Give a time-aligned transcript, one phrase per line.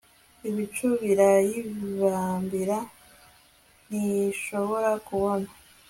[0.49, 2.77] ibicu birayibambira,
[3.87, 5.49] ntishobore kubona